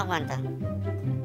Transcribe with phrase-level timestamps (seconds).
[0.00, 0.38] aguanta.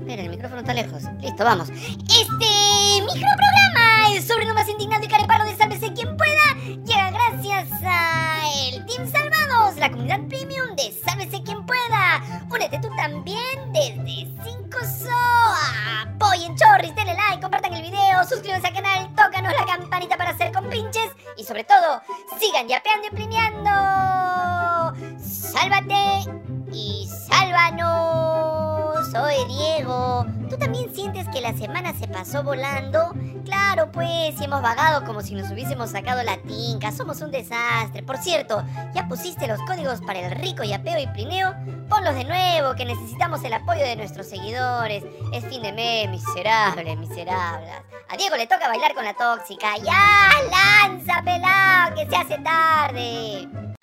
[0.06, 1.04] Mira, el micrófono está lejos.
[1.20, 1.70] Listo, vamos.
[1.70, 6.54] Este microprograma, el sobre más indignado y carepalo de Sálvese quien pueda,
[6.86, 12.24] llega gracias a el Team Salvados, la comunidad premium de Sálvese quien pueda.
[12.50, 16.02] Únete tú también desde 5 SOA.
[16.04, 20.52] Apoyen chorris, denle like, compartan el video, suscríbanse al canal, tócanos la campanita para hacer
[20.52, 22.02] compinches y sobre todo,
[22.40, 24.05] sigan yapeando y plineando.
[30.50, 33.14] ¿Tú también sientes que la semana se pasó volando?
[33.46, 36.92] Claro, pues, si hemos vagado como si nos hubiésemos sacado la tinca.
[36.92, 38.04] Somos un desastre.
[38.04, 38.64] Por cierto,
[38.94, 41.54] ¿ya pusiste los códigos para el rico yapeo y plineo?
[41.90, 45.04] Ponlos de nuevo, que necesitamos el apoyo de nuestros seguidores.
[45.34, 47.72] Es fin de mes, miserables, miserables.
[48.10, 49.78] A Diego le toca bailar con la tóxica.
[49.78, 50.30] ¡Ya!
[50.52, 51.96] ¡Lanza, pelado!
[51.96, 53.75] ¡Que se hace tarde!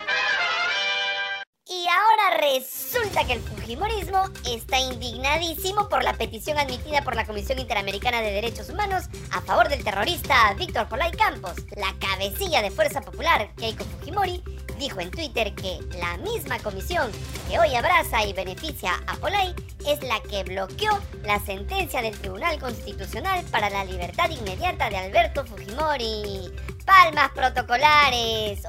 [1.75, 7.57] Y ahora resulta que el Fujimorismo está indignadísimo por la petición admitida por la Comisión
[7.57, 11.53] Interamericana de Derechos Humanos a favor del terrorista Víctor Polay Campos.
[11.75, 14.43] La cabecilla de Fuerza Popular, Keiko Fujimori,
[14.77, 17.11] dijo en Twitter que la misma comisión
[17.49, 19.55] que hoy abraza y beneficia a Polay
[19.87, 25.43] es la que bloqueó la sentencia del Tribunal Constitucional para la libertad inmediata de Alberto
[25.43, 26.53] Fujimori.
[26.85, 28.61] Palmas protocolares.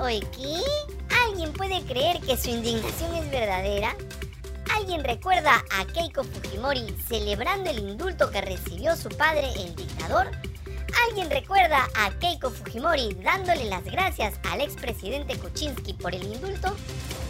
[1.45, 3.95] ¿Alguien puede creer que su indignación es verdadera?
[4.75, 10.31] ¿Alguien recuerda a Keiko Fujimori celebrando el indulto que recibió su padre, el dictador?
[11.09, 16.75] ¿Alguien recuerda a Keiko Fujimori dándole las gracias al expresidente Kuczynski por el indulto?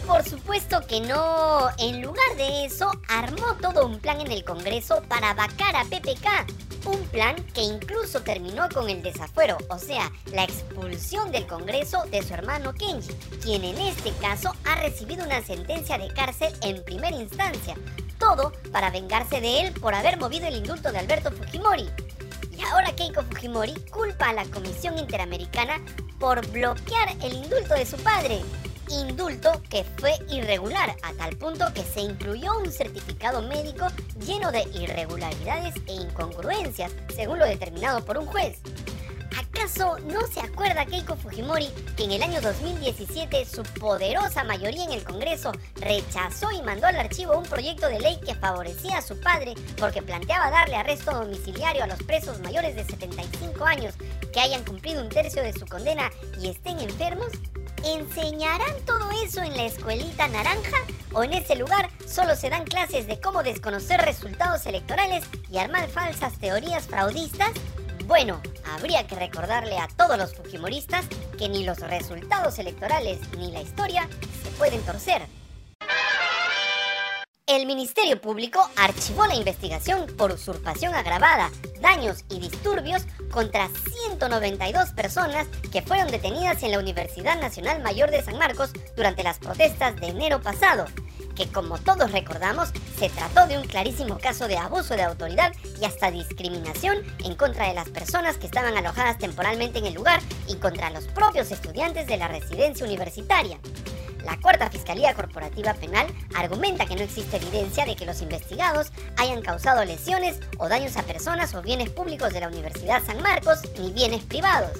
[0.07, 1.69] Por supuesto que no.
[1.79, 6.85] En lugar de eso, armó todo un plan en el Congreso para vacar a PPK.
[6.85, 12.21] Un plan que incluso terminó con el desafuero, o sea, la expulsión del Congreso de
[12.21, 17.15] su hermano Kenji, quien en este caso ha recibido una sentencia de cárcel en primera
[17.15, 17.75] instancia.
[18.19, 21.89] Todo para vengarse de él por haber movido el indulto de Alberto Fujimori.
[22.57, 25.81] Y ahora Keiko Fujimori culpa a la Comisión Interamericana
[26.19, 28.41] por bloquear el indulto de su padre.
[28.89, 33.87] Indulto que fue irregular a tal punto que se incluyó un certificado médico
[34.19, 38.59] lleno de irregularidades e incongruencias, según lo determinado por un juez.
[39.65, 41.67] ¿Acaso no se acuerda Keiko Fujimori
[41.97, 46.97] que en el año 2017 su poderosa mayoría en el Congreso rechazó y mandó al
[46.97, 51.83] archivo un proyecto de ley que favorecía a su padre porque planteaba darle arresto domiciliario
[51.83, 53.95] a los presos mayores de 75 años
[54.31, 57.31] que hayan cumplido un tercio de su condena y estén enfermos?
[57.83, 60.77] ¿Enseñarán todo eso en la escuelita naranja?
[61.11, 65.89] ¿O en ese lugar solo se dan clases de cómo desconocer resultados electorales y armar
[65.89, 67.49] falsas teorías fraudistas?
[68.07, 68.39] Bueno,
[68.71, 71.07] habría que recordarle a todos los fujimoristas
[71.39, 74.07] que ni los resultados electorales ni la historia
[74.43, 75.23] se pueden torcer.
[77.47, 81.49] El Ministerio Público archivó la investigación por usurpación agravada,
[81.79, 88.23] daños y disturbios contra 192 personas que fueron detenidas en la Universidad Nacional Mayor de
[88.23, 90.85] San Marcos durante las protestas de enero pasado,
[91.35, 95.85] que como todos recordamos se trató de un clarísimo caso de abuso de autoridad y
[95.85, 100.55] hasta discriminación en contra de las personas que estaban alojadas temporalmente en el lugar y
[100.55, 103.59] contra los propios estudiantes de la residencia universitaria.
[104.25, 109.43] La cuarta Fiscalía Corporativa Penal argumenta que no existe evidencia de que los investigados hayan
[109.43, 113.91] causado lesiones o daños a personas o bienes públicos de la Universidad San Marcos ni
[113.91, 114.71] bienes privados.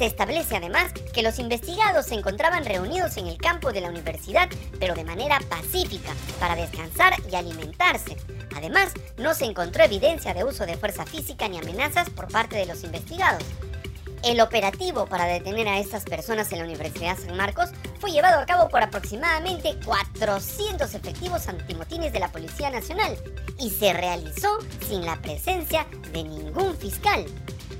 [0.00, 4.48] Se establece además que los investigados se encontraban reunidos en el campo de la universidad,
[4.78, 8.16] pero de manera pacífica, para descansar y alimentarse.
[8.56, 12.64] Además, no se encontró evidencia de uso de fuerza física ni amenazas por parte de
[12.64, 13.44] los investigados.
[14.22, 17.68] El operativo para detener a estas personas en la Universidad San Marcos
[17.98, 23.18] fue llevado a cabo por aproximadamente 400 efectivos antimotines de la Policía Nacional
[23.58, 27.26] y se realizó sin la presencia de ningún fiscal.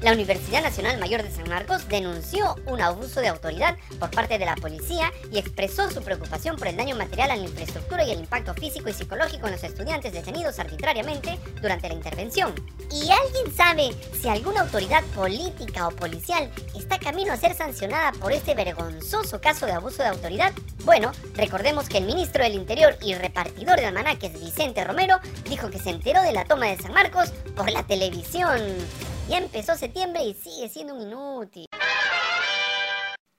[0.03, 4.47] La Universidad Nacional Mayor de San Marcos denunció un abuso de autoridad por parte de
[4.47, 8.21] la policía y expresó su preocupación por el daño material a la infraestructura y el
[8.21, 12.55] impacto físico y psicológico en los estudiantes detenidos arbitrariamente durante la intervención.
[12.91, 18.33] ¿Y alguien sabe si alguna autoridad política o policial está camino a ser sancionada por
[18.33, 20.55] este vergonzoso caso de abuso de autoridad?
[20.85, 25.21] Bueno, recordemos que el ministro del Interior y repartidor de almanaques Vicente Romero
[25.51, 28.61] dijo que se enteró de la toma de San Marcos por la televisión.
[29.31, 31.67] Ya empezó septiembre y sigue siendo un inútil.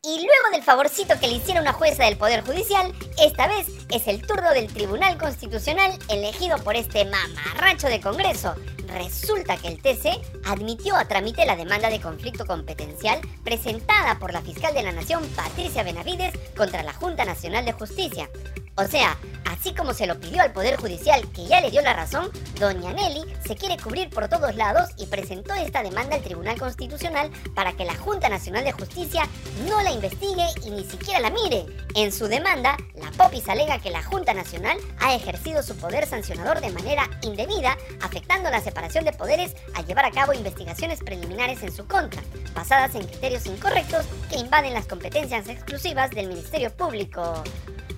[0.03, 4.07] Y luego del favorcito que le hiciera una jueza del Poder Judicial, esta vez es
[4.07, 8.55] el turno del Tribunal Constitucional elegido por este mamarracho de Congreso.
[8.88, 14.41] Resulta que el TC admitió a trámite la demanda de conflicto competencial presentada por la
[14.41, 18.29] fiscal de la Nación, Patricia Benavides, contra la Junta Nacional de Justicia.
[18.77, 19.17] O sea,
[19.61, 22.93] así como se lo pidió al Poder Judicial, que ya le dio la razón, doña
[22.93, 27.73] Nelly se quiere cubrir por todos lados y presentó esta demanda al Tribunal Constitucional para
[27.73, 29.21] que la Junta Nacional de Justicia
[29.69, 31.67] no la investigue y ni siquiera la mire.
[31.93, 36.59] En su demanda, la Popis alega que la Junta Nacional ha ejercido su poder sancionador
[36.59, 41.71] de manera indebida, afectando la separación de poderes a llevar a cabo investigaciones preliminares en
[41.71, 42.23] su contra,
[42.55, 47.43] basadas en criterios incorrectos que invaden las competencias exclusivas del Ministerio Público.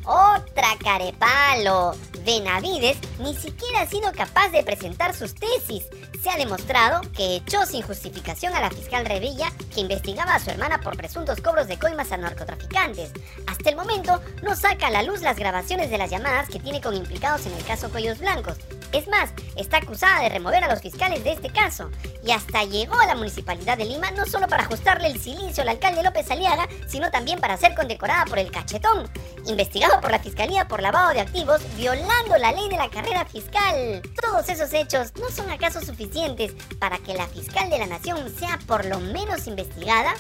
[0.06, 1.96] Otra carepalo.
[2.26, 5.86] Benavides ni siquiera ha sido capaz de presentar sus tesis.
[6.22, 10.50] Se ha demostrado que echó sin justificación a la fiscal Revilla, que investigaba a su
[10.50, 13.12] hermana por presuntos cobros de coimas a narcotraficantes.
[13.46, 16.80] Hasta el momento no saca a la luz las grabaciones de las llamadas que tiene
[16.80, 18.58] con implicados en el caso Cuellos Blancos.
[18.94, 21.90] Es más, está acusada de remover a los fiscales de este caso.
[22.24, 25.70] Y hasta llegó a la municipalidad de Lima no solo para ajustarle el silicio al
[25.70, 29.12] alcalde López Aliaga, sino también para ser condecorada por el cachetón,
[29.48, 34.02] investigado por la fiscalía por lavado de activos, violando la ley de la carrera fiscal.
[34.22, 38.60] Todos esos hechos no son acaso suficientes para que la fiscal de la nación sea
[38.68, 40.14] por lo menos investigada.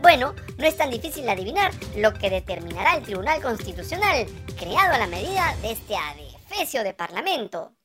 [0.00, 4.26] Bueno, no es tan difícil adivinar lo que determinará el Tribunal Constitucional,
[4.58, 7.75] creado a la medida de este adefesio de Parlamento.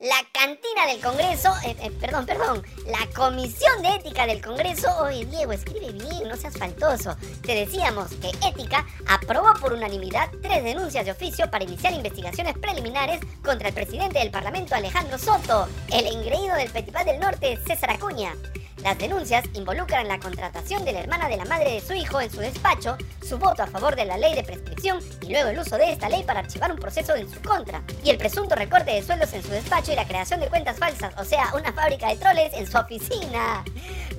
[0.00, 5.26] La cantina del Congreso, eh, eh, perdón, perdón, la Comisión de Ética del Congreso, oye
[5.26, 7.18] Diego, escribe bien, no seas faltoso.
[7.42, 13.20] Te decíamos que Ética aprobó por unanimidad tres denuncias de oficio para iniciar investigaciones preliminares
[13.44, 18.34] contra el presidente del Parlamento Alejandro Soto, el engreído del Petipá del Norte César Acuña.
[18.82, 22.30] Las denuncias involucran la contratación de la hermana de la madre de su hijo en
[22.30, 22.96] su despacho,
[23.26, 26.08] su voto a favor de la ley de prescripción y luego el uso de esta
[26.08, 29.42] ley para archivar un proceso en su contra, y el presunto recorte de sueldos en
[29.42, 32.66] su despacho y la creación de cuentas falsas, o sea, una fábrica de troles en
[32.66, 33.62] su oficina.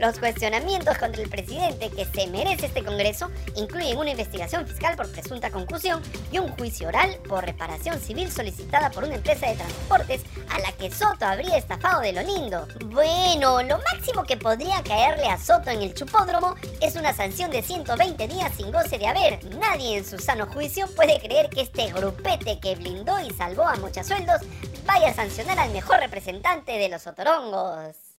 [0.01, 5.11] Los cuestionamientos contra el presidente que se merece este Congreso incluyen una investigación fiscal por
[5.11, 6.01] presunta concusión
[6.31, 10.71] y un juicio oral por reparación civil solicitada por una empresa de transportes a la
[10.71, 12.67] que Soto habría estafado de lo lindo.
[12.87, 17.61] Bueno, lo máximo que podría caerle a Soto en el chupódromo es una sanción de
[17.61, 19.45] 120 días sin goce de haber.
[19.57, 23.75] Nadie en su sano juicio puede creer que este grupete que blindó y salvó a
[23.75, 24.41] muchos sueldos
[24.83, 28.10] vaya a sancionar al mejor representante de los otorongos.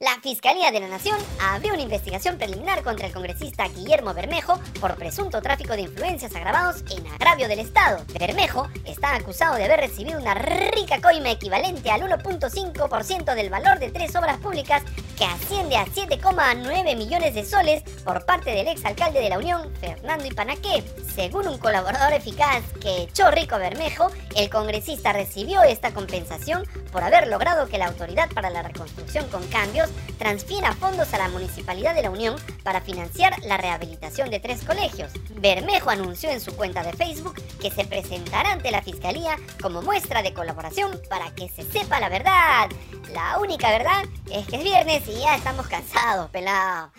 [0.00, 4.94] La Fiscalía de la Nación abrió una investigación preliminar contra el congresista Guillermo Bermejo por
[4.94, 8.04] presunto tráfico de influencias agravados en agravio del Estado.
[8.16, 13.90] Bermejo está acusado de haber recibido una rica coima equivalente al 1.5% del valor de
[13.90, 14.84] tres obras públicas
[15.16, 20.26] que asciende a 7,9 millones de soles por parte del exalcalde de la Unión, Fernando
[20.26, 20.84] Ipanaqué.
[21.12, 27.28] Según un colaborador eficaz que echó rico Bermejo, el congresista recibió esta compensación por haber
[27.28, 32.02] logrado que la Autoridad para la Reconstrucción con Cambios transfiera fondos a la Municipalidad de
[32.02, 35.12] la Unión para financiar la rehabilitación de tres colegios.
[35.36, 40.22] Bermejo anunció en su cuenta de Facebook que se presentará ante la Fiscalía como muestra
[40.22, 42.68] de colaboración para que se sepa la verdad.
[43.12, 46.90] La única verdad es que es viernes y ya estamos cansados, pelado.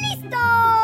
[0.00, 0.77] ¡Listo!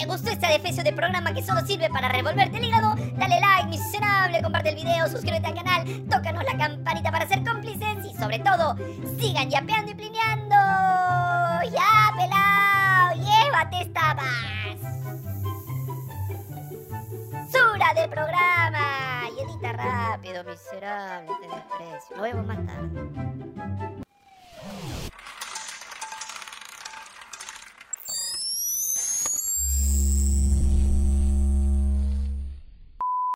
[0.00, 3.68] Te gustó este defecio de programa que solo sirve para revolverte el hígado, dale like,
[3.68, 8.38] miserable, comparte el video, suscríbete al canal, tócanos la campanita para ser cómplices y sobre
[8.38, 8.76] todo,
[9.18, 10.56] sigan yapeando y plineando.
[11.70, 13.14] ¡Ya, pelado!
[13.16, 14.14] ¡Llévate esta
[17.44, 19.28] basura de programa!
[19.36, 22.16] Y edita rápido, miserable, te desprecio.
[22.16, 23.99] Nos vemos más tarde.